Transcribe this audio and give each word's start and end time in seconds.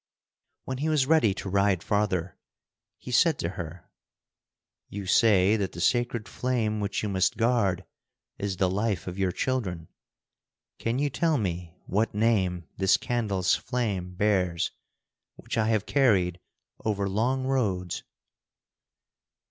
When 0.65 0.79
he 0.79 0.89
was 0.89 1.05
ready 1.05 1.31
to 1.35 1.47
ride 1.49 1.83
farther, 1.83 2.35
he 2.97 3.11
said 3.11 3.37
to 3.37 3.49
her: 3.49 3.87
"You 4.89 5.05
say 5.05 5.55
that 5.57 5.73
the 5.73 5.79
sacred 5.79 6.27
flame 6.27 6.79
which 6.79 7.03
you 7.03 7.09
must 7.09 7.37
guard 7.37 7.85
is 8.39 8.57
the 8.57 8.67
life 8.67 9.05
of 9.05 9.19
your 9.19 9.31
children. 9.31 9.89
Can 10.79 10.97
you 10.97 11.11
tell 11.11 11.37
me 11.37 11.75
what 11.85 12.15
name 12.15 12.67
this 12.77 12.97
candle's 12.97 13.53
flame 13.55 14.15
bears, 14.15 14.71
which 15.35 15.55
I 15.55 15.67
have 15.67 15.85
carried 15.85 16.39
over 16.83 17.07
long 17.07 17.45
roads?" 17.45 18.01